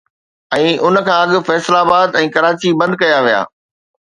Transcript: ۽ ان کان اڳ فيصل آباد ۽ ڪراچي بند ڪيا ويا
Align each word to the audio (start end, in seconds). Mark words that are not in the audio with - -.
۽ 0.59 0.69
ان 0.87 0.95
کان 1.09 1.19
اڳ 1.25 1.33
فيصل 1.49 1.73
آباد 1.83 2.17
۽ 2.23 2.27
ڪراچي 2.39 2.69
بند 2.83 2.93
ڪيا 3.03 3.17
ويا 3.29 3.41